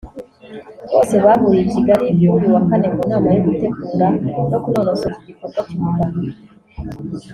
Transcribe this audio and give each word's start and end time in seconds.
bose 0.91 1.15
bahuriye 1.25 1.63
i 1.65 1.69
Kigali 1.73 2.05
kuri 2.17 2.25
uyu 2.35 2.47
wa 2.55 2.61
kane 2.69 2.87
mu 2.95 3.01
nama 3.11 3.27
yo 3.33 3.39
gutegura 3.45 4.07
no 4.51 4.57
kunonosora 4.63 5.13
iki 5.17 5.27
gikorwa 5.29 5.59
cy’umuganda 5.67 6.19